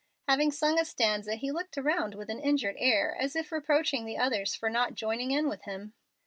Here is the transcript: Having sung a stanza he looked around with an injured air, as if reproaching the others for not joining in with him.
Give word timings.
Having 0.27 0.53
sung 0.53 0.79
a 0.79 0.83
stanza 0.85 1.35
he 1.35 1.51
looked 1.51 1.77
around 1.77 2.15
with 2.15 2.27
an 2.31 2.39
injured 2.39 2.75
air, 2.79 3.15
as 3.19 3.35
if 3.35 3.51
reproaching 3.51 4.03
the 4.03 4.17
others 4.17 4.55
for 4.55 4.67
not 4.67 4.95
joining 4.95 5.29
in 5.29 5.47
with 5.47 5.61
him. 5.65 5.93